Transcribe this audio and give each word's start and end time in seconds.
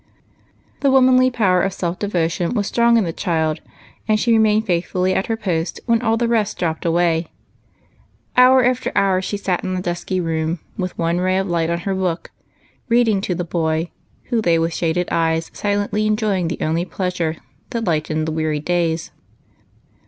Tlie 0.81 0.91
womanly 0.91 1.29
power 1.29 1.61
of 1.61 1.73
self 1.73 1.99
devotion 1.99 2.55
was 2.55 2.65
strong 2.65 2.97
in 2.97 3.03
the 3.03 3.13
child, 3.13 3.61
and 4.07 4.19
she 4.19 4.31
remained 4.33 4.65
faithfully 4.65 5.13
at 5.13 5.27
her 5.27 5.37
post 5.37 5.79
when 5.85 6.01
all 6.01 6.17
the 6.17 6.27
rest 6.27 6.57
dropped 6.57 6.85
away. 6.85 7.27
Hour 8.35 8.65
after 8.65 8.91
hour 8.95 9.21
she 9.21 9.37
sat 9.37 9.63
in 9.63 9.73
120 9.75 9.75
EIGHT 9.75 9.85
COUSINS. 9.85 9.85
the 9.85 9.91
dusky 9.91 10.19
room, 10.19 10.59
with 10.75 10.97
one 10.97 11.19
ray 11.19 11.37
of 11.37 11.47
light 11.47 11.69
on 11.69 11.81
her 11.81 11.93
book, 11.93 12.31
reading 12.89 13.21
to 13.21 13.35
the 13.35 13.43
boy, 13.43 13.91
who 14.29 14.41
lay 14.41 14.57
with 14.57 14.73
shaded 14.73 15.07
eyes 15.11 15.51
silently 15.53 16.07
enjoying 16.07 16.47
the 16.47 16.57
only 16.61 16.83
j^leasure 16.83 17.37
that 17.69 17.83
lightened 17.83 18.27
the 18.27 18.31
weary 18.31 18.59
days. 18.59 19.11